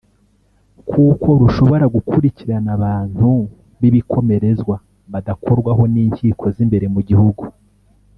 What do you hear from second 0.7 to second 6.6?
kuko rushobora gukurikirana abantu b’ibikomerezwa badakorwaho n’inkiko